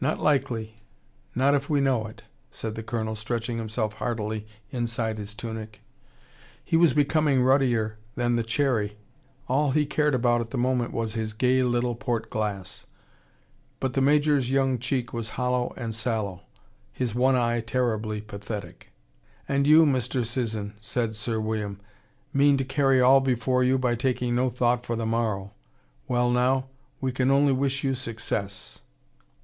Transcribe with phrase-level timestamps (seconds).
[0.00, 0.80] "Not likely.
[1.36, 5.80] Not if we know it," said the Colonel, stretching himself heartily inside his tunic.
[6.64, 8.96] He was becoming ruddier than the cherry.
[9.46, 12.84] All he cared about at the moment was his gay little port glass.
[13.78, 16.42] But the Major's young cheek was hollow and sallow,
[16.92, 18.90] his one eye terribly pathetic.
[19.48, 20.24] "And you, Mr.
[20.26, 21.78] Sisson," said Sir William,
[22.32, 25.52] "mean to carry all before you by taking no thought for the morrow.
[26.08, 26.66] Well, now,
[27.00, 28.82] we can only wish you success."